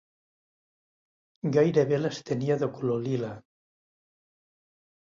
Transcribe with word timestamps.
Gairebé 1.57 2.01
les 2.01 2.23
tenia 2.31 2.59
de 2.65 2.71
color 2.79 3.07
lila. 3.07 3.31